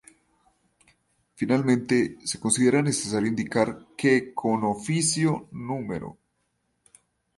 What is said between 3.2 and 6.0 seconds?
indicar que con oficio No.